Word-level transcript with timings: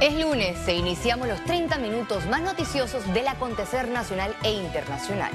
Es 0.00 0.14
lunes 0.14 0.56
e 0.68 0.76
iniciamos 0.76 1.26
los 1.26 1.42
30 1.44 1.76
minutos 1.78 2.24
más 2.26 2.40
noticiosos 2.40 3.12
del 3.12 3.26
acontecer 3.26 3.88
nacional 3.88 4.32
e 4.44 4.52
internacional. 4.52 5.32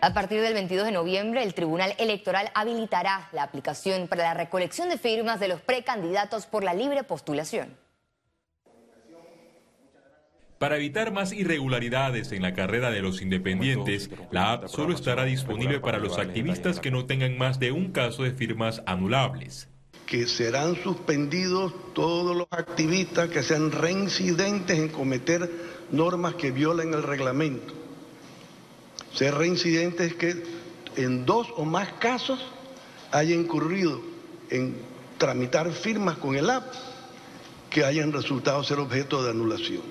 A 0.00 0.14
partir 0.14 0.40
del 0.40 0.54
22 0.54 0.86
de 0.86 0.92
noviembre, 0.92 1.42
el 1.42 1.54
Tribunal 1.54 1.94
Electoral 1.98 2.52
habilitará 2.54 3.28
la 3.32 3.42
aplicación 3.42 4.06
para 4.06 4.22
la 4.22 4.34
recolección 4.34 4.90
de 4.90 4.96
firmas 4.96 5.40
de 5.40 5.48
los 5.48 5.60
precandidatos 5.60 6.46
por 6.46 6.62
la 6.62 6.72
libre 6.72 7.02
postulación. 7.02 7.76
Para 10.60 10.76
evitar 10.76 11.10
más 11.10 11.32
irregularidades 11.32 12.30
en 12.30 12.42
la 12.42 12.54
carrera 12.54 12.92
de 12.92 13.02
los 13.02 13.20
independientes, 13.20 14.08
la 14.30 14.52
app 14.52 14.68
solo 14.68 14.94
estará 14.94 15.24
disponible 15.24 15.80
para 15.80 15.98
los 15.98 16.16
activistas 16.16 16.78
que 16.78 16.92
no 16.92 17.06
tengan 17.06 17.36
más 17.36 17.58
de 17.58 17.72
un 17.72 17.90
caso 17.90 18.22
de 18.22 18.30
firmas 18.30 18.84
anulables 18.86 19.69
que 20.10 20.26
serán 20.26 20.74
suspendidos 20.82 21.72
todos 21.94 22.36
los 22.36 22.48
activistas 22.50 23.30
que 23.30 23.44
sean 23.44 23.70
reincidentes 23.70 24.76
en 24.76 24.88
cometer 24.88 25.48
normas 25.92 26.34
que 26.34 26.50
violen 26.50 26.92
el 26.92 27.04
reglamento. 27.04 27.72
Ser 29.14 29.36
reincidentes 29.36 30.14
que 30.16 30.42
en 30.96 31.24
dos 31.24 31.46
o 31.56 31.64
más 31.64 31.92
casos 32.00 32.40
haya 33.12 33.36
incurrido 33.36 34.00
en 34.50 34.74
tramitar 35.16 35.70
firmas 35.70 36.18
con 36.18 36.34
el 36.34 36.50
AP 36.50 36.64
que 37.70 37.84
hayan 37.84 38.12
resultado 38.12 38.64
ser 38.64 38.80
objeto 38.80 39.22
de 39.22 39.30
anulación 39.30 39.82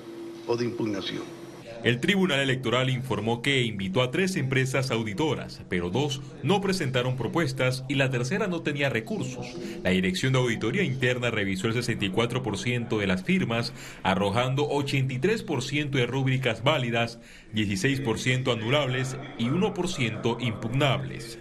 o 0.46 0.54
de 0.54 0.66
impugnación. 0.66 1.39
El 1.82 1.98
Tribunal 1.98 2.40
Electoral 2.40 2.90
informó 2.90 3.40
que 3.40 3.62
invitó 3.62 4.02
a 4.02 4.10
tres 4.10 4.36
empresas 4.36 4.90
auditoras, 4.90 5.62
pero 5.70 5.88
dos 5.88 6.20
no 6.42 6.60
presentaron 6.60 7.16
propuestas 7.16 7.84
y 7.88 7.94
la 7.94 8.10
tercera 8.10 8.48
no 8.48 8.60
tenía 8.60 8.90
recursos. 8.90 9.46
La 9.82 9.88
Dirección 9.88 10.34
de 10.34 10.40
Auditoría 10.40 10.82
Interna 10.82 11.30
revisó 11.30 11.68
el 11.68 11.74
64% 11.74 12.98
de 12.98 13.06
las 13.06 13.24
firmas, 13.24 13.72
arrojando 14.02 14.68
83% 14.68 15.88
de 15.88 16.04
rúbricas 16.04 16.62
válidas, 16.62 17.18
16% 17.54 18.52
anulables 18.52 19.16
y 19.38 19.46
1% 19.46 20.36
impugnables. 20.38 21.38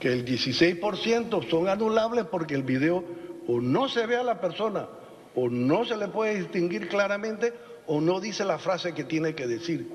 Que 0.00 0.12
el 0.12 0.24
16% 0.24 1.48
son 1.48 1.68
anulables 1.68 2.24
porque 2.24 2.56
el 2.56 2.64
video 2.64 3.04
o 3.46 3.60
no 3.60 3.88
se 3.88 4.06
ve 4.06 4.16
a 4.16 4.24
la 4.24 4.40
persona 4.40 4.88
o 5.36 5.48
no 5.48 5.84
se 5.84 5.96
le 5.96 6.08
puede 6.08 6.36
distinguir 6.36 6.88
claramente 6.88 7.52
o 7.86 8.00
no 8.00 8.20
dice 8.20 8.44
la 8.44 8.58
frase 8.58 8.92
que 8.94 9.04
tiene 9.04 9.34
que 9.34 9.46
decir. 9.46 9.88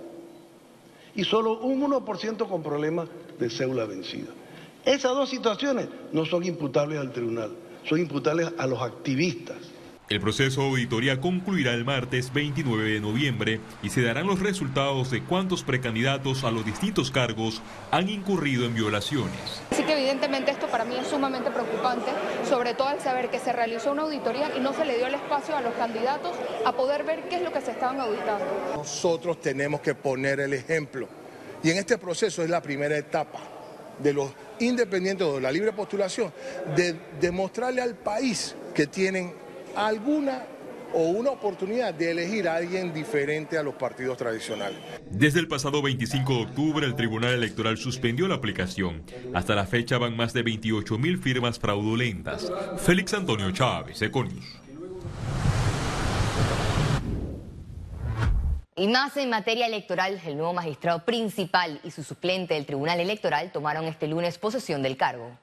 Y 1.16 1.24
solo 1.24 1.60
un 1.60 1.82
1% 1.82 2.48
con 2.48 2.64
problemas 2.64 3.10
de 3.38 3.50
cédula 3.50 3.86
vencida. 3.86 4.30
Esas 4.86 5.12
dos 5.14 5.30
situaciones 5.30 5.88
no 6.12 6.26
son 6.26 6.44
imputables 6.44 7.00
al 7.00 7.12
tribunal, 7.12 7.52
son 7.88 8.00
imputables 8.00 8.52
a 8.58 8.66
los 8.66 8.82
activistas. 8.82 9.58
El 10.12 10.20
proceso 10.20 10.60
de 10.60 10.68
auditoría 10.68 11.22
concluirá 11.22 11.74
el 11.74 11.86
martes 11.86 12.34
29 12.34 12.90
de 12.92 13.00
noviembre 13.00 13.62
y 13.82 13.92
se 13.92 14.02
darán 14.02 14.28
los 14.28 14.42
resultados 14.42 15.10
de 15.10 15.24
cuántos 15.24 15.64
precandidatos 15.64 16.44
a 16.44 16.52
los 16.52 16.66
distintos 16.66 17.12
cargos 17.12 17.62
han 17.92 18.10
incurrido 18.10 18.66
en 18.66 18.76
violaciones. 18.76 19.62
Así 19.72 19.84
que 19.84 19.94
evidentemente 19.94 20.52
esto 20.52 20.68
para 20.68 20.84
mí 20.84 20.98
es 20.98 21.08
sumamente 21.08 21.50
preocupante, 21.50 22.12
sobre 22.44 22.74
todo 22.74 22.90
al 22.90 23.00
saber 23.00 23.30
que 23.30 23.40
se 23.40 23.54
realizó 23.54 23.94
una 23.94 24.02
auditoría 24.02 24.52
y 24.54 24.60
no 24.60 24.74
se 24.74 24.84
le 24.84 24.98
dio 24.98 25.08
el 25.08 25.14
espacio 25.14 25.56
a 25.56 25.62
los 25.62 25.74
candidatos 25.76 26.36
a 26.66 26.74
poder 26.74 27.06
ver 27.06 27.30
qué 27.30 27.38
es 27.38 27.44
lo 27.44 27.54
que 27.54 27.62
se 27.62 27.72
estaban 27.72 28.02
auditando. 28.02 28.44
Nosotros 28.76 29.40
tenemos 29.40 29.80
que 29.80 29.96
poner 29.96 30.42
el 30.42 30.54
ejemplo 30.54 31.08
y 31.64 31.70
en 31.70 31.78
este 31.78 31.98
proceso 31.98 32.44
es 32.44 32.50
la 32.50 32.62
primera 32.62 32.98
etapa 32.98 33.40
de 33.98 34.12
los 34.12 34.30
independientes 34.60 35.26
o 35.26 35.36
de 35.36 35.42
la 35.42 35.54
libre 35.54 35.72
postulación, 35.72 36.34
de 36.76 37.00
demostrarle 37.22 37.82
al 37.82 37.96
país 37.96 38.58
que 38.74 38.88
tienen 38.88 39.40
alguna 39.76 40.44
o 40.94 41.10
una 41.10 41.32
oportunidad 41.32 41.94
de 41.94 42.12
elegir 42.12 42.48
a 42.48 42.56
alguien 42.56 42.94
diferente 42.94 43.58
a 43.58 43.64
los 43.64 43.76
partidos 43.76 44.18
tradicionales. 44.18 44.78
Desde 45.10 45.40
el 45.40 45.48
pasado 45.48 45.82
25 45.82 46.34
de 46.34 46.42
octubre, 46.44 46.86
el 46.86 46.96
Tribunal 46.96 47.34
Electoral 47.34 47.78
suspendió 47.78 48.28
la 48.28 48.36
aplicación. 48.36 49.04
Hasta 49.34 49.56
la 49.56 49.66
fecha 49.66 49.98
van 49.98 50.16
más 50.16 50.34
de 50.34 50.44
28 50.44 50.98
mil 50.98 51.18
firmas 51.18 51.60
fraudulentas. 51.60 52.52
Félix 52.78 53.14
Antonio 53.14 53.52
Chávez, 53.52 54.02
Econius. 54.02 54.62
Y 58.76 58.88
más 58.88 59.16
en 59.18 59.30
materia 59.30 59.68
electoral, 59.68 60.20
el 60.26 60.38
nuevo 60.38 60.54
magistrado 60.54 61.06
principal 61.06 61.80
y 61.84 61.92
su 61.92 62.04
suplente 62.04 62.56
del 62.56 62.66
Tribunal 62.66 63.00
Electoral 63.00 63.52
tomaron 63.52 63.86
este 63.86 64.08
lunes 64.08 64.38
posesión 64.38 64.82
del 64.82 64.98
cargo. 64.98 65.38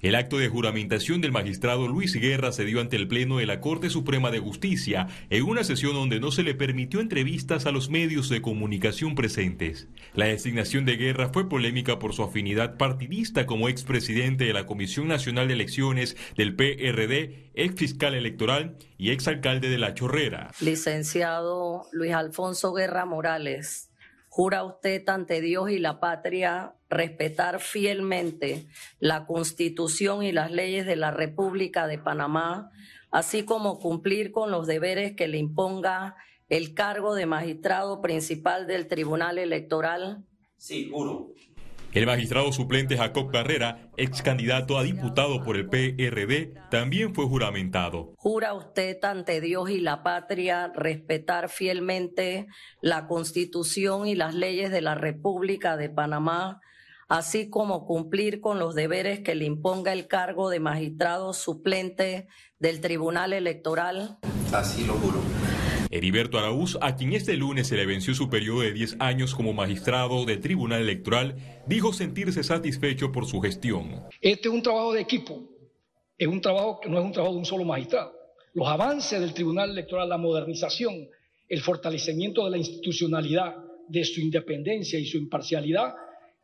El 0.00 0.14
acto 0.14 0.38
de 0.38 0.48
juramentación 0.48 1.20
del 1.20 1.32
magistrado 1.32 1.88
Luis 1.88 2.14
Guerra 2.14 2.52
se 2.52 2.64
dio 2.64 2.80
ante 2.80 2.94
el 2.94 3.08
Pleno 3.08 3.38
de 3.38 3.46
la 3.46 3.60
Corte 3.60 3.90
Suprema 3.90 4.30
de 4.30 4.38
Justicia 4.38 5.08
en 5.28 5.42
una 5.42 5.64
sesión 5.64 5.94
donde 5.94 6.20
no 6.20 6.30
se 6.30 6.44
le 6.44 6.54
permitió 6.54 7.00
entrevistas 7.00 7.66
a 7.66 7.72
los 7.72 7.90
medios 7.90 8.28
de 8.28 8.40
comunicación 8.40 9.16
presentes. 9.16 9.88
La 10.14 10.26
designación 10.26 10.84
de 10.84 10.96
Guerra 10.96 11.30
fue 11.32 11.48
polémica 11.48 11.98
por 11.98 12.12
su 12.14 12.22
afinidad 12.22 12.76
partidista 12.76 13.44
como 13.44 13.68
expresidente 13.68 14.44
de 14.44 14.52
la 14.52 14.66
Comisión 14.66 15.08
Nacional 15.08 15.48
de 15.48 15.54
Elecciones 15.54 16.16
del 16.36 16.54
PRD, 16.54 17.50
ex 17.54 17.74
fiscal 17.74 18.14
electoral 18.14 18.76
y 18.98 19.10
ex 19.10 19.26
alcalde 19.26 19.68
de 19.68 19.78
La 19.78 19.94
Chorrera. 19.94 20.52
Licenciado 20.60 21.86
Luis 21.90 22.12
Alfonso 22.12 22.72
Guerra 22.72 23.04
Morales 23.04 23.90
¿Jura 24.38 24.62
usted 24.62 25.02
ante 25.08 25.40
Dios 25.40 25.68
y 25.68 25.80
la 25.80 25.98
patria 25.98 26.76
respetar 26.88 27.58
fielmente 27.58 28.68
la 29.00 29.26
Constitución 29.26 30.22
y 30.22 30.30
las 30.30 30.52
leyes 30.52 30.86
de 30.86 30.94
la 30.94 31.10
República 31.10 31.88
de 31.88 31.98
Panamá, 31.98 32.70
así 33.10 33.44
como 33.44 33.80
cumplir 33.80 34.30
con 34.30 34.52
los 34.52 34.68
deberes 34.68 35.16
que 35.16 35.26
le 35.26 35.38
imponga 35.38 36.14
el 36.48 36.72
cargo 36.72 37.16
de 37.16 37.26
magistrado 37.26 38.00
principal 38.00 38.68
del 38.68 38.86
Tribunal 38.86 39.38
Electoral? 39.38 40.24
Sí, 40.56 40.88
juro. 40.88 41.34
El 41.98 42.06
magistrado 42.06 42.52
suplente 42.52 42.96
Jacob 42.96 43.32
Carrera, 43.32 43.90
ex 43.96 44.22
candidato 44.22 44.78
a 44.78 44.84
diputado 44.84 45.42
por 45.42 45.56
el 45.56 45.68
PRD, 45.68 46.54
también 46.70 47.12
fue 47.12 47.26
juramentado. 47.26 48.14
¿Jura 48.18 48.54
usted 48.54 49.02
ante 49.02 49.40
Dios 49.40 49.68
y 49.68 49.80
la 49.80 50.04
patria 50.04 50.70
respetar 50.72 51.48
fielmente 51.48 52.46
la 52.80 53.08
Constitución 53.08 54.06
y 54.06 54.14
las 54.14 54.36
leyes 54.36 54.70
de 54.70 54.80
la 54.80 54.94
República 54.94 55.76
de 55.76 55.90
Panamá, 55.90 56.60
así 57.08 57.50
como 57.50 57.84
cumplir 57.84 58.40
con 58.40 58.60
los 58.60 58.76
deberes 58.76 59.18
que 59.18 59.34
le 59.34 59.46
imponga 59.46 59.92
el 59.92 60.06
cargo 60.06 60.50
de 60.50 60.60
magistrado 60.60 61.32
suplente 61.32 62.28
del 62.60 62.80
Tribunal 62.80 63.32
Electoral? 63.32 64.18
Así 64.52 64.84
lo 64.84 64.92
juro. 64.94 65.20
Heriberto 65.90 66.38
Araúz, 66.38 66.76
a 66.80 66.96
quien 66.96 67.12
este 67.12 67.36
lunes 67.36 67.68
se 67.68 67.76
le 67.76 67.86
venció 67.86 68.14
su 68.14 68.28
periodo 68.28 68.60
de 68.60 68.72
10 68.72 68.96
años 68.98 69.34
como 69.34 69.52
magistrado 69.52 70.24
de 70.24 70.36
Tribunal 70.36 70.82
Electoral, 70.82 71.36
dijo 71.66 71.92
sentirse 71.92 72.42
satisfecho 72.42 73.10
por 73.12 73.26
su 73.26 73.40
gestión. 73.40 74.02
Este 74.20 74.48
es 74.48 74.54
un 74.54 74.62
trabajo 74.62 74.92
de 74.92 75.00
equipo, 75.00 75.48
es 76.16 76.28
un 76.28 76.40
trabajo 76.40 76.80
que 76.80 76.88
no 76.88 76.98
es 76.98 77.04
un 77.04 77.12
trabajo 77.12 77.34
de 77.34 77.40
un 77.40 77.46
solo 77.46 77.64
magistrado. 77.64 78.12
Los 78.54 78.68
avances 78.68 79.20
del 79.20 79.34
Tribunal 79.34 79.70
Electoral, 79.70 80.08
la 80.08 80.18
modernización, 80.18 81.08
el 81.48 81.60
fortalecimiento 81.60 82.44
de 82.44 82.50
la 82.50 82.58
institucionalidad, 82.58 83.56
de 83.88 84.04
su 84.04 84.20
independencia 84.20 84.98
y 84.98 85.06
su 85.06 85.16
imparcialidad, 85.16 85.94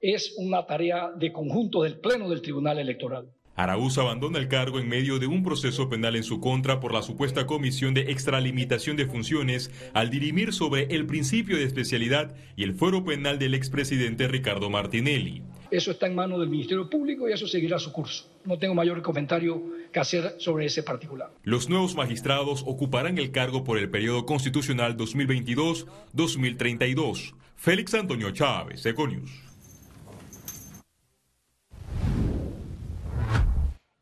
es 0.01 0.35
una 0.39 0.67
tarea 0.67 1.11
de 1.17 1.33
conjunto 1.33 1.83
del 1.83 1.99
Pleno 1.99 2.29
del 2.29 2.41
Tribunal 2.41 2.79
Electoral. 2.79 3.29
Araúz 3.57 3.99
abandona 3.99 4.41
el 4.41 4.49
cargo 4.49 4.81
en 4.81 4.89
medio 4.89 5.21
de 5.21 5.29
un 5.29 5.45
proceso 5.45 5.89
penal 5.89 6.17
en 6.17 6.25
su 6.25 6.41
contra 6.41 6.81
por 6.81 6.93
la 6.93 7.03
supuesta 7.03 7.47
comisión 7.47 7.95
de 7.95 8.11
extralimitación 8.11 8.97
de 8.97 9.07
funciones 9.07 9.71
al 9.93 10.11
dirimir 10.11 10.53
sobre 10.53 10.93
el 10.93 11.07
principio 11.07 11.57
de 11.57 11.63
especialidad 11.63 12.35
y 12.57 12.65
el 12.65 12.75
fuero 12.75 13.05
penal 13.05 13.39
del 13.39 13.55
expresidente 13.55 14.27
Ricardo 14.27 14.71
Martinelli. 14.71 15.45
Eso 15.71 15.93
está 15.93 16.09
en 16.09 16.17
manos 16.17 16.41
del 16.41 16.49
Ministerio 16.49 16.91
Público 16.91 17.29
y 17.29 17.33
eso 17.33 17.47
seguirá 17.47 17.79
su 17.79 17.93
curso. 17.93 18.29
No 18.45 18.59
tengo 18.59 18.75
mayor 18.75 19.03
comentario 19.03 19.63
que 19.93 20.01
hacer 20.01 20.35
sobre 20.39 20.67
ese 20.67 20.83
particular. 20.83 21.31
Los 21.45 21.69
nuevos 21.69 21.95
magistrados 21.95 22.65
ocuparán 22.67 23.19
el 23.19 23.31
cargo 23.31 23.63
por 23.63 23.79
el 23.79 23.89
periodo 23.89 24.27
constitucional 24.27 24.97
2022-2032. 24.97 27.35
Félix 27.55 27.95
Antonio 27.95 28.33
Chávez, 28.33 28.85
Econius. 28.85 29.54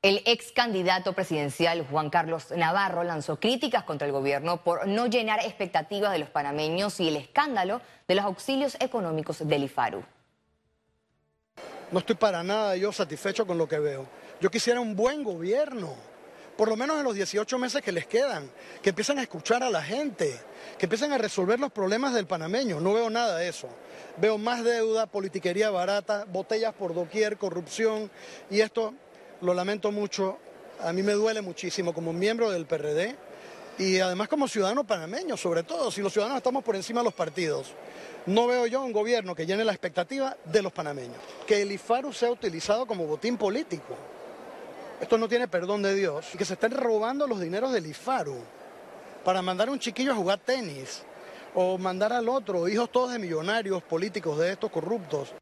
El 0.03 0.21
ex 0.27 0.51
candidato 0.51 1.13
presidencial 1.13 1.87
Juan 1.89 2.11
Carlos 2.11 2.51
Navarro 2.51 3.05
lanzó 3.05 3.39
críticas 3.39 3.85
contra 3.85 4.05
el 4.05 4.13
gobierno 4.13 4.65
por 4.65 4.89
no 4.89 5.07
llenar 5.07 5.39
expectativas 5.45 6.11
de 6.11 6.19
los 6.19 6.29
panameños 6.29 6.99
y 6.99 7.07
el 7.07 7.15
escándalo 7.15 7.81
de 8.09 8.17
los 8.17 8.25
auxilios 8.25 8.77
económicos 8.81 9.47
del 9.47 9.63
IFARU. 9.63 10.03
No 11.93 12.01
estoy 12.01 12.17
para 12.17 12.43
nada 12.43 12.75
yo 12.75 12.91
satisfecho 12.91 13.47
con 13.47 13.57
lo 13.57 13.69
que 13.69 13.79
veo. 13.79 14.09
Yo 14.41 14.51
quisiera 14.51 14.81
un 14.81 14.97
buen 14.97 15.23
gobierno, 15.23 15.95
por 16.57 16.69
lo 16.69 16.75
menos 16.75 16.99
en 16.99 17.05
los 17.05 17.15
18 17.15 17.57
meses 17.61 17.81
que 17.81 17.93
les 17.93 18.09
quedan, 18.09 18.51
que 18.83 18.91
empiecen 18.91 19.21
a 19.21 19.23
escuchar 19.23 19.63
a 19.63 19.71
la 19.71 19.85
gente, 19.85 20.37
que 20.79 20.87
empiecen 20.87 21.13
a 21.13 21.19
resolver 21.19 21.61
los 21.61 21.71
problemas 21.71 22.13
del 22.13 22.27
panameño. 22.27 22.81
No 22.81 22.93
veo 22.95 23.09
nada 23.09 23.39
de 23.39 23.47
eso. 23.47 23.69
Veo 24.17 24.37
más 24.37 24.65
deuda, 24.65 25.07
politiquería 25.07 25.71
barata, 25.71 26.25
botellas 26.25 26.75
por 26.75 26.93
doquier, 26.93 27.37
corrupción 27.37 28.11
y 28.51 28.63
esto 28.63 28.95
lo 29.43 29.55
lamento 29.55 29.93
mucho, 29.93 30.39
a 30.81 30.93
mí 30.93 31.03
me 31.03 31.13
duele 31.13 31.43
muchísimo 31.43 31.93
como 31.93 32.13
miembro 32.13 32.51
del 32.51 32.67
PRD 32.67 33.17
Y 33.79 33.99
además 33.99 34.29
como 34.29 34.49
ciudadanos 34.49 34.87
panameños, 34.87 35.41
sobre 35.41 35.63
todo, 35.63 35.91
si 35.91 36.01
los 36.01 36.13
ciudadanos 36.13 36.39
estamos 36.39 36.63
por 36.63 36.77
encima 36.77 37.01
de 37.01 37.05
los 37.05 37.15
partidos, 37.15 37.73
no 38.27 38.47
veo 38.47 38.67
yo 38.67 38.83
un 38.83 38.93
gobierno 38.93 39.35
que 39.35 39.47
llene 39.47 39.65
la 39.65 39.73
expectativa 39.73 40.37
de 40.45 40.63
los 40.63 40.73
panameños. 40.73 41.17
Que 41.47 41.63
el 41.63 41.73
IFARU 41.73 42.13
sea 42.13 42.31
utilizado 42.31 42.87
como 42.87 43.07
botín 43.07 43.37
político. 43.37 43.97
Esto 45.01 45.19
no 45.19 45.29
tiene 45.29 45.49
perdón 45.49 45.83
de 45.83 45.95
Dios. 45.95 46.27
Y 46.35 46.39
que 46.39 46.45
se 46.45 46.55
estén 46.55 46.73
robando 46.73 47.27
los 47.27 47.41
dineros 47.41 47.73
del 47.73 47.87
IFARU 47.87 48.37
para 49.25 49.43
mandar 49.43 49.69
a 49.69 49.73
un 49.73 49.79
chiquillo 49.79 50.13
a 50.13 50.17
jugar 50.17 50.39
tenis 50.39 51.03
o 51.55 51.79
mandar 51.79 52.13
al 52.13 52.29
otro, 52.29 52.69
hijos 52.69 52.91
todos 52.91 53.13
de 53.13 53.19
millonarios 53.19 53.83
políticos 53.83 54.39
de 54.39 54.53
estos 54.53 54.71
corruptos. 54.71 55.35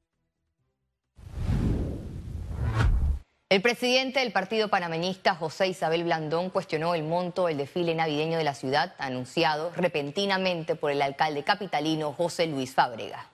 El 3.51 3.63
presidente 3.63 4.21
del 4.21 4.31
partido 4.31 4.69
panameñista, 4.69 5.35
José 5.35 5.67
Isabel 5.67 6.05
Blandón, 6.05 6.51
cuestionó 6.51 6.95
el 6.95 7.03
monto 7.03 7.47
del 7.47 7.57
desfile 7.57 7.97
navideño 7.97 8.39
de 8.39 8.45
la 8.45 8.55
ciudad, 8.55 8.95
anunciado 8.97 9.73
repentinamente 9.75 10.77
por 10.77 10.93
el 10.93 11.03
alcalde 11.03 11.43
capitalino 11.43 12.13
José 12.13 12.47
Luis 12.47 12.73
Fábrega. 12.73 13.27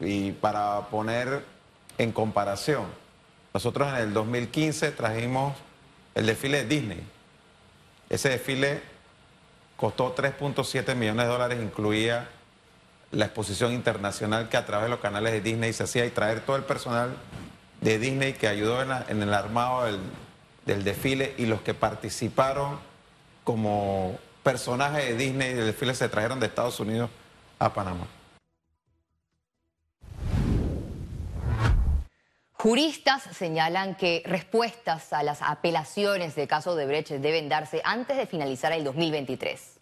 Y 0.00 0.32
para 0.32 0.88
poner 0.90 1.44
en 1.96 2.10
comparación, 2.10 2.86
nosotros 3.52 3.88
en 3.90 3.94
el 3.94 4.12
2015 4.12 4.90
trajimos 4.90 5.54
el 6.16 6.26
desfile 6.26 6.64
de 6.64 6.74
Disney. 6.74 7.06
Ese 8.10 8.30
desfile 8.30 8.82
costó 9.76 10.12
3.7 10.12 10.96
millones 10.96 11.26
de 11.26 11.32
dólares, 11.32 11.62
incluía 11.62 12.28
la 13.12 13.26
exposición 13.26 13.74
internacional 13.74 14.48
que 14.48 14.56
a 14.56 14.66
través 14.66 14.86
de 14.86 14.90
los 14.90 14.98
canales 14.98 15.34
de 15.34 15.40
Disney 15.40 15.72
se 15.72 15.84
hacía 15.84 16.04
y 16.04 16.10
traer 16.10 16.40
todo 16.40 16.56
el 16.56 16.64
personal 16.64 17.14
de 17.84 17.98
Disney 17.98 18.32
que 18.32 18.48
ayudó 18.48 18.80
en, 18.82 19.22
el 19.22 19.34
armado 19.34 19.84
del, 20.64 20.84
desfile 20.84 21.34
y 21.36 21.44
los 21.44 21.60
que 21.60 21.74
participaron 21.74 22.80
como 23.44 24.18
personajes 24.42 25.04
de 25.04 25.16
Disney 25.16 25.52
del 25.52 25.66
desfile 25.66 25.94
se 25.94 26.08
trajeron 26.08 26.40
de 26.40 26.46
Estados 26.46 26.80
Unidos 26.80 27.10
a 27.58 27.72
Panamá. 27.74 28.06
Juristas 32.52 33.22
señalan 33.36 33.94
que 33.96 34.22
respuestas 34.24 35.12
a 35.12 35.22
las 35.22 35.42
apelaciones 35.42 36.34
de 36.34 36.48
caso 36.48 36.76
de 36.76 36.86
Brecht 36.86 37.10
deben 37.10 37.50
darse 37.50 37.82
antes 37.84 38.16
de 38.16 38.26
finalizar 38.26 38.72
el 38.72 38.84
2023. 38.84 39.73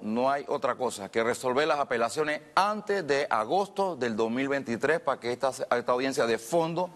No 0.00 0.30
hay 0.30 0.44
otra 0.46 0.76
cosa 0.76 1.10
que 1.10 1.24
resolver 1.24 1.66
las 1.66 1.80
apelaciones 1.80 2.40
antes 2.54 3.04
de 3.06 3.26
agosto 3.28 3.96
del 3.96 4.14
2023 4.14 5.00
para 5.00 5.18
que 5.18 5.32
esta, 5.32 5.50
audiencia 5.88 6.24
de 6.24 6.38
fondo 6.38 6.90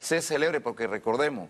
se 0.00 0.20
celebre, 0.20 0.60
porque 0.60 0.88
recordemos, 0.88 1.48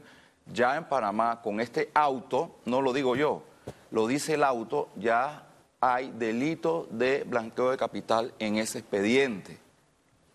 ya 0.52 0.76
en 0.76 0.84
Panamá 0.84 1.40
con 1.42 1.60
este 1.60 1.90
auto, 1.94 2.56
no 2.66 2.82
lo 2.82 2.92
digo 2.92 3.16
yo, 3.16 3.42
lo 3.90 4.06
dice 4.06 4.34
el 4.34 4.44
auto, 4.44 4.88
ya 4.96 5.44
hay 5.80 6.10
delito 6.10 6.86
de 6.90 7.24
blanqueo 7.24 7.70
de 7.70 7.78
capital 7.78 8.34
en 8.38 8.56
ese 8.56 8.80
expediente. 8.80 9.58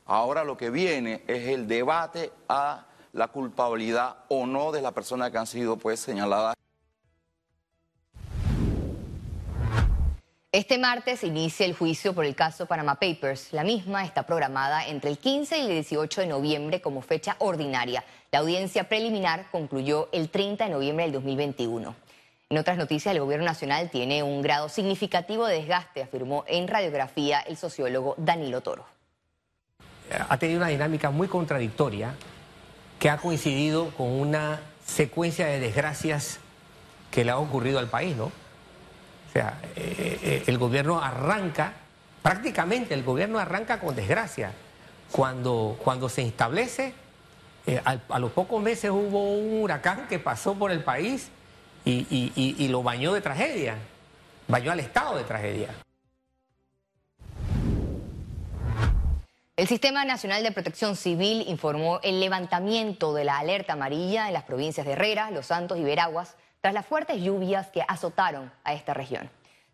Ahora 0.07 0.43
lo 0.43 0.57
que 0.57 0.71
viene 0.71 1.23
es 1.27 1.49
el 1.49 1.67
debate 1.67 2.31
a 2.49 2.87
la 3.13 3.27
culpabilidad 3.27 4.17
o 4.27 4.47
no 4.47 4.71
de 4.71 4.81
las 4.81 4.93
personas 4.93 5.29
que 5.29 5.37
han 5.37 5.47
sido 5.47 5.77
pues 5.77 5.99
señaladas. 5.99 6.55
Este 10.53 10.77
martes 10.77 11.23
inicia 11.23 11.65
el 11.65 11.73
juicio 11.73 12.13
por 12.13 12.25
el 12.25 12.35
caso 12.35 12.67
Panama 12.67 12.99
Papers. 12.99 13.51
La 13.53 13.63
misma 13.63 14.05
está 14.05 14.21
programada 14.21 14.85
entre 14.85 15.09
el 15.09 15.17
15 15.17 15.57
y 15.57 15.61
el 15.61 15.67
18 15.69 16.21
de 16.21 16.27
noviembre 16.27 16.79
como 16.79 17.01
fecha 17.01 17.35
ordinaria. 17.39 18.03
La 18.31 18.37
audiencia 18.37 18.87
preliminar 18.87 19.47
concluyó 19.49 20.09
el 20.11 20.29
30 20.29 20.65
de 20.65 20.69
noviembre 20.69 21.05
del 21.05 21.13
2021. 21.13 21.95
En 22.51 22.57
otras 22.59 22.77
noticias, 22.77 23.15
el 23.15 23.21
gobierno 23.21 23.47
nacional 23.47 23.89
tiene 23.89 24.21
un 24.21 24.43
grado 24.43 24.69
significativo 24.69 25.47
de 25.47 25.55
desgaste, 25.55 26.03
afirmó 26.03 26.45
en 26.47 26.67
radiografía 26.67 27.39
el 27.39 27.57
sociólogo 27.57 28.13
Danilo 28.19 28.61
Toro. 28.61 28.85
Ha 30.29 30.37
tenido 30.37 30.59
una 30.59 30.67
dinámica 30.67 31.09
muy 31.09 31.27
contradictoria 31.27 32.13
que 32.99 33.09
ha 33.09 33.17
coincidido 33.17 33.89
con 33.97 34.07
una 34.07 34.61
secuencia 34.85 35.47
de 35.47 35.59
desgracias 35.59 36.39
que 37.09 37.25
le 37.25 37.31
ha 37.31 37.39
ocurrido 37.39 37.79
al 37.79 37.87
país, 37.87 38.15
¿no? 38.15 38.42
O 39.33 39.39
sea, 39.39 39.59
eh, 39.75 40.19
eh, 40.21 40.43
el 40.45 40.59
gobierno 40.59 41.01
arranca, 41.01 41.73
prácticamente 42.21 42.93
el 42.93 43.01
gobierno 43.01 43.39
arranca 43.39 43.79
con 43.79 43.95
desgracia. 43.95 44.51
Cuando, 45.11 45.75
cuando 45.83 46.07
se 46.07 46.21
establece, 46.21 46.93
eh, 47.65 47.81
a, 47.83 48.19
los 48.19 48.31
pocos 48.31 48.61
meses 48.61 48.91
hubo 48.91 49.33
un 49.33 49.63
huracán 49.63 50.05
que 50.07 50.19
pasó 50.19 50.53
por 50.53 50.69
el 50.69 50.83
país 50.83 51.29
y, 51.83 52.67
lo 52.67 52.83
bañó 52.83 53.11
de 53.13 53.21
tragedia, 53.21 53.75
bañó 54.47 54.71
al 54.71 54.81
Estado 54.81 55.17
de 55.17 55.23
tragedia. 55.23 55.69
El 59.55 59.67
Sistema 59.67 60.05
Nacional 60.05 60.43
de 60.43 60.51
Protección 60.51 60.95
Civil 60.95 61.43
informó 61.47 61.99
el 62.03 62.19
levantamiento 62.19 63.15
de 63.15 63.23
la 63.23 63.39
alerta 63.39 63.73
amarilla 63.73 64.27
en 64.27 64.33
las 64.33 64.43
provincias 64.43 64.85
de 64.85 64.91
Herrera, 64.91 65.31
Los 65.31 65.47
Santos 65.47 65.79
y 65.79 65.83
Veraguas 65.83 66.35
tras 66.63 66.73
las 66.73 66.85
fuertes 66.85 67.21
lluvias 67.21 67.67
que 67.71 67.83
azotaron 67.85 68.49
a 68.63 68.73
esta 68.73 68.93
región. 68.93 69.29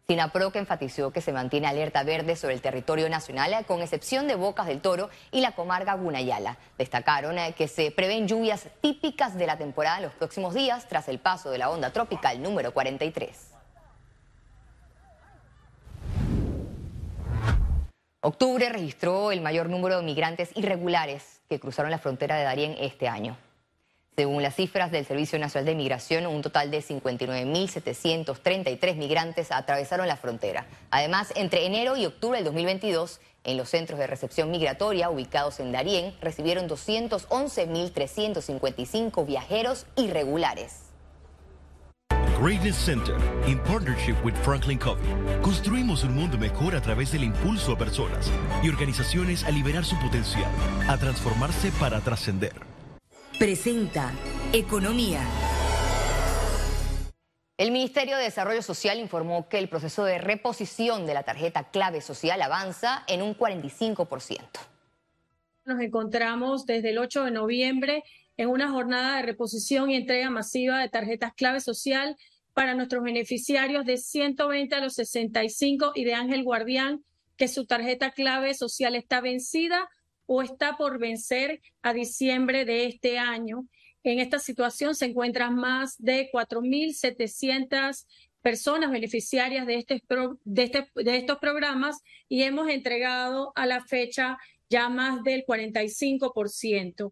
SINAPRO 0.08 0.52
enfatizó 0.56 1.12
que 1.12 1.22
se 1.22 1.32
mantiene 1.32 1.68
alerta 1.68 2.02
verde 2.02 2.36
sobre 2.36 2.56
el 2.56 2.62
territorio 2.62 3.08
nacional, 3.10 3.64
con 3.68 3.84
excepción 3.84 4.28
de 4.28 4.34
Bocas 4.34 4.66
del 4.66 4.82
Toro 4.82 5.12
y 5.30 5.42
la 5.42 5.52
comarca 5.52 5.94
Gunayala. 5.94 6.58
Destacaron 6.80 7.38
eh, 7.38 7.54
que 7.56 7.68
se 7.68 7.92
prevén 7.92 8.28
lluvias 8.28 8.70
típicas 8.82 9.38
de 9.38 9.46
la 9.46 9.56
temporada 9.56 9.98
en 9.98 10.04
los 10.06 10.14
próximos 10.14 10.56
días 10.56 10.88
tras 10.88 11.08
el 11.10 11.20
paso 11.20 11.52
de 11.52 11.60
la 11.60 11.70
onda 11.70 11.94
tropical 11.94 12.42
número 12.42 12.74
43. 12.74 13.52
Octubre 18.22 18.68
registró 18.70 19.32
el 19.32 19.42
mayor 19.42 19.70
número 19.70 19.98
de 19.98 20.04
migrantes 20.04 20.50
irregulares 20.56 21.42
que 21.48 21.60
cruzaron 21.60 21.92
la 21.92 22.00
frontera 22.00 22.36
de 22.36 22.46
Darién 22.46 22.76
este 22.80 23.08
año. 23.08 23.38
Según 24.20 24.44
las 24.44 24.56
cifras 24.56 24.92
del 24.92 25.06
Servicio 25.06 25.40
Nacional 25.40 25.66
de 25.66 25.76
Migración, 25.76 26.28
un 26.28 26.42
total 26.42 26.70
de 26.72 26.80
59.733 26.80 28.98
migrantes 28.98 29.50
atravesaron 29.50 30.10
la 30.10 30.18
frontera. 30.18 30.66
Además, 30.92 31.32
entre 31.38 31.66
enero 31.66 31.96
y 31.96 32.06
octubre 32.06 32.38
del 32.38 32.44
2022, 32.44 33.22
en 33.46 33.56
los 33.56 33.70
centros 33.70 33.98
de 33.98 34.08
recepción 34.08 34.52
migratoria 34.52 35.10
ubicados 35.10 35.62
en 35.62 35.72
Darién, 35.72 36.14
recibieron 36.20 36.68
211.355 36.68 39.26
viajeros 39.26 39.86
irregulares. 39.96 40.88
Greatness 42.42 42.76
Center, 42.76 43.16
in 43.48 43.58
partnership 43.60 44.18
with 44.26 44.34
Franklin 44.44 44.78
Covey, 44.78 45.08
construimos 45.42 46.04
un 46.04 46.14
mundo 46.14 46.38
mejor 46.38 46.76
a 46.76 46.82
través 46.82 47.14
del 47.14 47.24
impulso 47.24 47.72
a 47.72 47.78
personas 47.78 48.30
y 48.62 48.68
organizaciones 48.68 49.46
a 49.46 49.52
liberar 49.52 49.86
su 49.86 49.98
potencial, 49.98 50.52
a 50.90 50.98
transformarse 50.98 51.72
para 51.80 52.02
trascender 52.02 52.69
presenta 53.40 54.12
Economía. 54.52 55.22
El 57.58 57.72
Ministerio 57.72 58.18
de 58.18 58.24
Desarrollo 58.24 58.62
Social 58.62 59.00
informó 59.00 59.48
que 59.48 59.60
el 59.60 59.70
proceso 59.70 60.04
de 60.04 60.18
reposición 60.18 61.06
de 61.06 61.14
la 61.14 61.24
tarjeta 61.24 61.70
clave 61.72 62.02
social 62.02 62.42
avanza 62.42 63.06
en 63.08 63.22
un 63.22 63.38
45%. 63.38 64.42
Nos 65.64 65.80
encontramos 65.80 66.66
desde 66.66 66.90
el 66.90 66.98
8 66.98 67.24
de 67.24 67.32
noviembre 67.32 68.04
en 68.36 68.50
una 68.50 68.72
jornada 68.72 69.16
de 69.16 69.22
reposición 69.22 69.90
y 69.90 69.96
entrega 69.96 70.30
masiva 70.30 70.80
de 70.80 70.90
tarjetas 70.90 71.34
clave 71.34 71.62
social 71.62 72.18
para 72.54 72.76
nuestros 72.76 73.02
beneficiarios 73.04 73.86
de 73.86 73.96
120 74.00 74.76
a 74.76 74.82
los 74.82 74.96
65 74.96 75.94
y 75.96 76.04
de 76.04 76.14
Ángel 76.14 76.44
Guardián, 76.44 77.06
que 77.38 77.48
su 77.48 77.66
tarjeta 77.66 78.12
clave 78.12 78.54
social 78.54 78.96
está 78.96 79.22
vencida 79.22 79.88
o 80.32 80.44
está 80.44 80.78
por 80.78 81.00
vencer 81.00 81.60
a 81.82 81.92
diciembre 81.92 82.64
de 82.64 82.86
este 82.86 83.18
año. 83.18 83.66
En 84.04 84.20
esta 84.20 84.38
situación 84.38 84.94
se 84.94 85.06
encuentran 85.06 85.56
más 85.56 85.96
de 85.98 86.30
4.700 86.32 88.06
personas 88.44 88.92
beneficiarias 88.92 89.66
de, 89.66 89.76
este, 89.78 90.04
este, 90.56 90.88
de 90.94 91.18
estos 91.18 91.40
programas 91.40 91.98
y 92.28 92.44
hemos 92.44 92.70
entregado 92.70 93.52
a 93.56 93.66
la 93.66 93.84
fecha 93.84 94.38
ya 94.70 94.88
más 94.88 95.24
del 95.24 95.46
45%. 95.48 97.12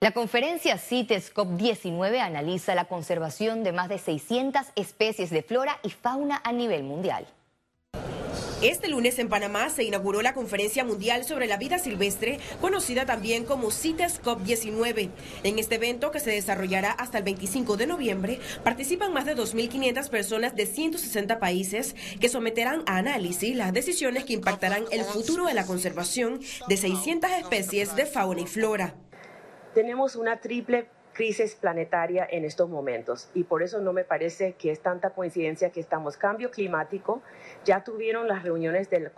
La 0.00 0.12
conferencia 0.12 0.78
CITES 0.78 1.34
COP19 1.34 2.20
analiza 2.20 2.74
la 2.74 2.86
conservación 2.86 3.64
de 3.64 3.72
más 3.72 3.90
de 3.90 3.98
600 3.98 4.62
especies 4.76 5.28
de 5.28 5.42
flora 5.42 5.78
y 5.82 5.90
fauna 5.90 6.40
a 6.42 6.52
nivel 6.52 6.84
mundial. 6.84 7.26
Este 8.62 8.86
lunes 8.86 9.18
en 9.18 9.28
Panamá 9.28 9.70
se 9.70 9.82
inauguró 9.82 10.22
la 10.22 10.34
Conferencia 10.34 10.84
Mundial 10.84 11.24
sobre 11.24 11.48
la 11.48 11.56
Vida 11.56 11.80
Silvestre, 11.80 12.38
conocida 12.60 13.04
también 13.04 13.44
como 13.44 13.72
CITES 13.72 14.22
COP19. 14.22 15.10
En 15.42 15.58
este 15.58 15.74
evento, 15.74 16.12
que 16.12 16.20
se 16.20 16.30
desarrollará 16.30 16.92
hasta 16.92 17.18
el 17.18 17.24
25 17.24 17.76
de 17.76 17.88
noviembre, 17.88 18.38
participan 18.62 19.12
más 19.12 19.26
de 19.26 19.34
2.500 19.34 20.08
personas 20.10 20.54
de 20.54 20.66
160 20.66 21.40
países 21.40 21.96
que 22.20 22.28
someterán 22.28 22.84
a 22.86 22.98
análisis 22.98 23.56
las 23.56 23.72
decisiones 23.72 24.22
que 24.22 24.34
impactarán 24.34 24.84
el 24.92 25.02
futuro 25.02 25.46
de 25.46 25.54
la 25.54 25.66
conservación 25.66 26.38
de 26.68 26.76
600 26.76 27.32
especies 27.32 27.96
de 27.96 28.06
fauna 28.06 28.42
y 28.42 28.46
flora. 28.46 28.94
Tenemos 29.74 30.14
una 30.14 30.38
triple 30.40 30.86
crisis 31.12 31.54
planetaria 31.54 32.26
en 32.30 32.44
estos 32.44 32.68
momentos. 32.68 33.28
Y 33.34 33.44
por 33.44 33.62
eso 33.62 33.80
no 33.80 33.92
me 33.92 34.04
parece 34.04 34.54
que 34.54 34.70
es 34.70 34.80
tanta 34.80 35.10
coincidencia 35.10 35.70
que 35.70 35.80
estamos 35.80 36.16
cambio 36.16 36.50
climático. 36.50 37.22
Ya 37.64 37.84
tuvieron 37.84 38.28
las 38.28 38.42
reuniones 38.42 38.90
de, 38.90 39.00
los, 39.00 39.12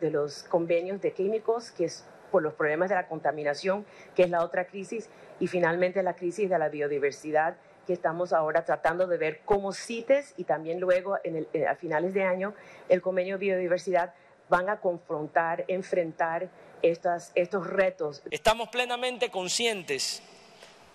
de 0.00 0.10
los 0.10 0.42
convenios 0.44 1.00
de 1.00 1.12
químicos, 1.12 1.70
que 1.72 1.84
es 1.86 2.04
por 2.30 2.42
los 2.42 2.54
problemas 2.54 2.88
de 2.88 2.94
la 2.94 3.08
contaminación, 3.08 3.84
que 4.14 4.22
es 4.22 4.30
la 4.30 4.44
otra 4.44 4.66
crisis, 4.66 5.10
y 5.40 5.48
finalmente 5.48 6.02
la 6.02 6.14
crisis 6.14 6.48
de 6.48 6.58
la 6.58 6.68
biodiversidad, 6.68 7.56
que 7.86 7.92
estamos 7.92 8.32
ahora 8.32 8.64
tratando 8.64 9.06
de 9.06 9.16
ver 9.16 9.40
cómo 9.44 9.72
CITES 9.72 10.34
y 10.36 10.44
también 10.44 10.78
luego 10.78 11.18
en 11.24 11.48
eh, 11.52 11.66
a 11.66 11.74
finales 11.74 12.14
de 12.14 12.22
año 12.22 12.54
el 12.88 13.02
convenio 13.02 13.36
de 13.36 13.46
biodiversidad 13.46 14.14
van 14.48 14.68
a 14.68 14.80
confrontar, 14.80 15.64
enfrentar 15.66 16.50
estas, 16.82 17.32
estos 17.34 17.66
retos. 17.66 18.22
Estamos 18.30 18.68
plenamente 18.68 19.30
conscientes 19.30 20.22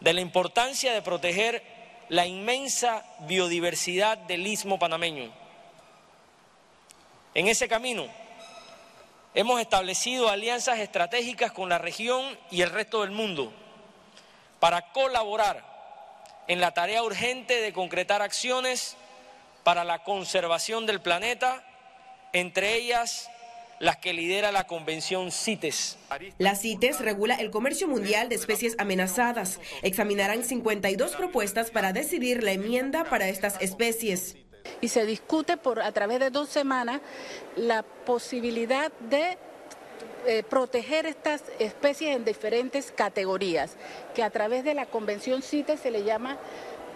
de 0.06 0.14
la 0.14 0.22
importancia 0.22 0.94
de 0.94 1.02
proteger 1.02 1.64
la 2.10 2.28
inmensa 2.28 3.04
biodiversidad 3.22 4.20
del 4.20 4.46
istmo 4.46 4.78
panameño. 4.78 5.34
En 7.34 7.48
ese 7.48 7.68
camino 7.68 8.06
hemos 9.34 9.60
establecido 9.60 10.30
alianzas 10.30 10.78
estratégicas 10.78 11.52
con 11.52 11.70
la 11.70 11.80
región 11.80 12.38
y 12.52 12.62
el 12.62 12.70
resto 12.70 13.02
del 13.02 13.10
mundo 13.10 13.52
para 14.60 14.92
colaborar 14.92 15.66
en 16.48 16.62
la 16.62 16.72
tarea 16.76 17.02
urgente 17.02 17.60
de 17.60 17.74
concretar 17.74 18.22
acciones 18.22 18.98
para 19.64 19.84
la 19.84 20.04
conservación 20.04 20.86
del 20.86 21.02
planeta, 21.02 21.64
entre 22.32 22.76
ellas 22.76 23.32
las 23.80 23.98
que 23.98 24.14
lidera 24.14 24.52
la 24.52 24.68
Convención 24.68 25.32
CITES. 25.32 25.98
La 26.38 26.56
CITES 26.56 27.00
regula 27.00 27.36
el 27.36 27.52
comercio 27.52 27.88
mundial 27.88 28.30
de 28.30 28.36
especies 28.36 28.76
amenazadas. 28.78 29.60
Examinarán 29.82 30.44
52 30.44 31.16
propuestas 31.16 31.72
para 31.72 31.94
decidir 31.94 32.44
la 32.44 32.52
enmienda 32.52 33.04
para 33.04 33.28
estas 33.28 33.62
especies. 33.62 34.38
Y 34.82 34.88
se 34.90 35.06
discute 35.06 35.58
por 35.58 35.82
a 35.82 35.92
través 35.92 36.20
de 36.20 36.30
dos 36.30 36.50
semanas 36.50 37.02
la 37.56 37.84
posibilidad 37.84 38.92
de 39.10 39.38
eh, 40.28 40.44
proteger 40.44 41.06
estas 41.06 41.44
especies 41.60 42.16
en 42.16 42.26
diferentes 42.26 42.92
categorías, 42.92 43.74
que 44.14 44.24
a 44.24 44.30
través 44.30 44.64
de 44.64 44.74
la 44.74 44.86
Convención 44.86 45.42
CITES 45.42 45.80
se 45.80 45.92
le 45.92 46.04
llama 46.04 46.38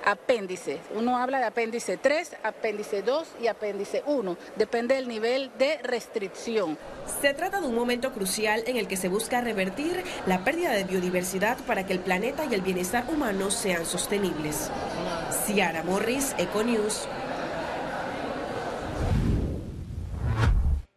apéndice. 0.05 0.79
Uno 0.95 1.17
habla 1.17 1.39
de 1.39 1.45
apéndice 1.45 1.97
3, 1.97 2.37
apéndice 2.43 3.01
2 3.01 3.27
y 3.41 3.47
apéndice 3.47 4.03
1. 4.05 4.37
Depende 4.55 4.95
del 4.95 5.07
nivel 5.07 5.51
de 5.57 5.77
restricción. 5.83 6.77
Se 7.21 7.33
trata 7.33 7.61
de 7.61 7.67
un 7.67 7.75
momento 7.75 8.11
crucial 8.11 8.63
en 8.65 8.77
el 8.77 8.87
que 8.87 8.97
se 8.97 9.09
busca 9.09 9.41
revertir 9.41 10.03
la 10.25 10.43
pérdida 10.43 10.71
de 10.71 10.83
biodiversidad 10.83 11.57
para 11.65 11.85
que 11.85 11.93
el 11.93 11.99
planeta 11.99 12.45
y 12.49 12.53
el 12.53 12.61
bienestar 12.61 13.05
humano 13.09 13.51
sean 13.51 13.85
sostenibles. 13.85 14.71
Ciara 15.45 15.83
Morris, 15.83 16.35
Econews. 16.37 17.07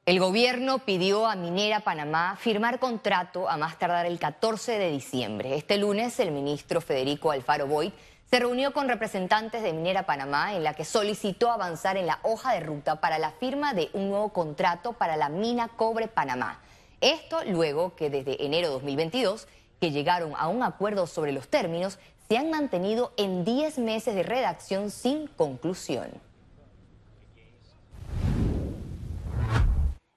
El 0.05 0.19
gobierno 0.19 0.81
pidió 0.81 1.29
a 1.29 1.37
Minera 1.37 1.79
Panamá 1.79 2.37
firmar 2.37 2.81
contrato 2.81 3.49
a 3.49 3.57
más 3.57 3.79
tardar 3.79 4.05
el 4.05 4.19
14 4.19 4.77
de 4.77 4.91
diciembre. 4.91 5.55
Este 5.55 5.79
lunes 5.79 6.19
el 6.19 6.33
ministro 6.33 6.81
Federico 6.81 7.31
Alfaro 7.31 7.69
Boyd 7.69 7.93
se 8.29 8.41
reunió 8.41 8.73
con 8.73 8.89
representantes 8.89 9.63
de 9.63 9.73
Minera 9.73 10.05
Panamá 10.05 10.57
en 10.57 10.65
la 10.65 10.75
que 10.75 10.85
solicitó 10.85 11.53
avanzar 11.53 11.97
en 11.97 12.09
la 12.09 12.19
hoja 12.25 12.53
de 12.53 12.59
ruta 12.59 13.01
para 13.01 13.21
la 13.21 13.31
firma 13.31 13.75
de 13.75 13.91
un 13.93 14.09
nuevo 14.09 14.33
contrato 14.33 14.93
para 14.95 15.17
la 15.17 15.29
mina 15.29 15.69
Cobre 15.69 16.09
Panamá. 16.09 16.61
Esto 17.01 17.39
luego 17.45 17.95
que 17.95 18.11
desde 18.11 18.45
enero 18.45 18.71
2022, 18.71 19.47
que 19.81 19.93
llegaron 19.93 20.33
a 20.37 20.49
un 20.49 20.65
acuerdo 20.65 21.07
sobre 21.07 21.31
los 21.31 21.47
términos, 21.47 22.01
se 22.29 22.39
han 22.39 22.51
mantenido 22.51 23.13
en 23.17 23.45
10 23.45 23.79
meses 23.79 24.17
de 24.17 24.25
redacción 24.25 24.91
sin 24.91 25.29
conclusión. 25.29 26.11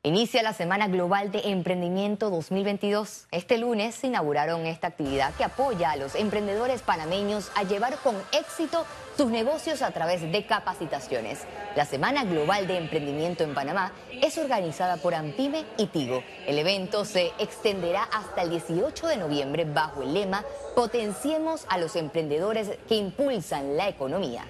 Inicia 0.05 0.43
la 0.43 0.53
Semana 0.53 0.87
Global 0.87 1.31
de 1.31 1.39
Emprendimiento 1.45 2.29
2022. 2.29 3.25
Este 3.31 3.57
lunes 3.57 3.95
se 3.95 4.05
inauguraron 4.05 4.67
esta 4.67 4.85
actividad 4.85 5.33
que 5.33 5.43
apoya 5.43 5.89
a 5.89 5.95
los 5.95 6.13
emprendedores 6.13 6.83
panameños 6.83 7.51
a 7.55 7.63
llevar 7.63 7.97
con 8.03 8.15
éxito 8.31 8.85
sus 9.17 9.31
negocios 9.31 9.81
a 9.81 9.89
través 9.89 10.21
de 10.21 10.45
capacitaciones. 10.45 11.47
La 11.75 11.85
Semana 11.85 12.23
Global 12.23 12.67
de 12.67 12.77
Emprendimiento 12.77 13.43
en 13.43 13.55
Panamá 13.55 13.93
es 14.21 14.37
organizada 14.37 14.97
por 14.97 15.15
Ampime 15.15 15.65
y 15.79 15.87
Tigo. 15.87 16.23
El 16.45 16.59
evento 16.59 17.03
se 17.03 17.31
extenderá 17.39 18.03
hasta 18.03 18.43
el 18.43 18.51
18 18.51 19.07
de 19.07 19.17
noviembre 19.17 19.65
bajo 19.65 20.03
el 20.03 20.13
lema 20.13 20.45
Potenciemos 20.75 21.65
a 21.67 21.79
los 21.79 21.95
emprendedores 21.95 22.77
que 22.87 22.93
impulsan 22.93 23.75
la 23.75 23.89
economía. 23.89 24.45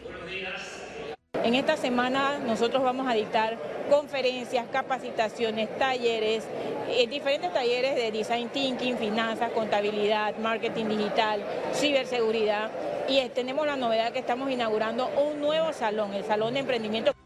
En 1.46 1.56
esta 1.56 1.78
semana 1.78 2.40
nosotros 2.40 2.84
vamos 2.84 3.08
a 3.08 3.14
dictar 3.14 3.75
conferencias, 3.90 4.66
capacitaciones, 4.72 5.70
talleres, 5.78 6.44
eh, 6.90 7.08
diferentes 7.08 7.52
talleres 7.54 7.96
de 7.96 8.12
design 8.12 8.50
thinking, 8.50 8.98
finanzas, 8.98 9.52
contabilidad, 9.52 10.38
marketing 10.38 10.86
digital, 10.86 11.42
ciberseguridad 11.74 12.70
y 13.08 13.28
tenemos 13.30 13.66
la 13.66 13.76
novedad 13.76 14.12
que 14.12 14.20
estamos 14.20 14.50
inaugurando 14.52 15.10
un 15.10 15.40
nuevo 15.40 15.74
salón, 15.74 16.14
el 16.14 16.24
Salón 16.24 16.54
de 16.54 16.62
Emprendimiento. 16.62 17.25